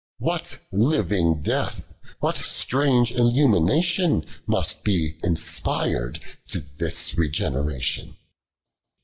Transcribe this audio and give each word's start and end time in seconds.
What 0.17 0.57
living 0.71 1.41
death, 1.43 1.85
wLat 2.23 2.33
stningo 2.33 3.13
illnminatioD 3.15 4.25
Uust 4.49 4.83
be 4.83 5.15
Lnspir'd 5.23 6.19
to 6.47 6.59
thin 6.59 7.19
regeneration 7.19 8.17